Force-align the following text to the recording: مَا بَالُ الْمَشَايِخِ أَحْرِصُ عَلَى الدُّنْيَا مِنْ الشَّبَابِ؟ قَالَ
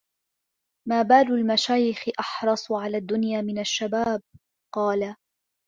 مَا 0.87 1.01
بَالُ 1.01 1.31
الْمَشَايِخِ 1.33 2.01
أَحْرِصُ 2.19 2.71
عَلَى 2.71 2.97
الدُّنْيَا 2.97 3.41
مِنْ 3.41 3.59
الشَّبَابِ؟ 3.59 4.21
قَالَ 4.75 5.15